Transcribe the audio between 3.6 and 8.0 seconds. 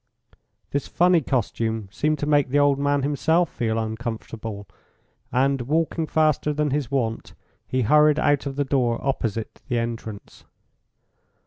uncomfortable, and, walking faster than his wont, he